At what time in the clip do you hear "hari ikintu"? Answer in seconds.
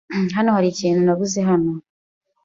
0.55-0.99